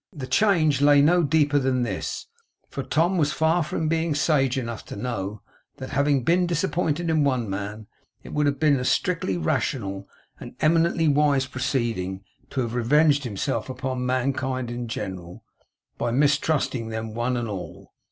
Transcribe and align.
The 0.11 0.25
change 0.25 0.81
lay 0.81 0.99
no 0.99 1.21
deeper 1.21 1.59
than 1.59 1.83
this, 1.83 2.25
for 2.71 2.81
Tom 2.81 3.19
was 3.19 3.31
far 3.31 3.61
from 3.61 3.87
being 3.87 4.15
sage 4.15 4.57
enough 4.57 4.83
to 4.85 4.95
know, 4.95 5.43
that, 5.77 5.91
having 5.91 6.23
been 6.23 6.47
disappointed 6.47 7.07
in 7.07 7.23
one 7.23 7.47
man, 7.47 7.85
it 8.23 8.33
would 8.33 8.47
have 8.47 8.59
been 8.59 8.79
a 8.79 8.83
strictly 8.83 9.37
rational 9.37 10.09
and 10.39 10.55
eminently 10.59 11.07
wise 11.07 11.45
proceeding 11.45 12.23
to 12.49 12.61
have 12.61 12.73
revenged 12.73 13.25
himself 13.25 13.69
upon 13.69 14.03
mankind 14.03 14.71
in 14.71 14.87
general, 14.87 15.43
by 15.99 16.09
mistrusting 16.09 16.89
them 16.89 17.13
one 17.13 17.37
and 17.37 17.47
all. 17.47 17.91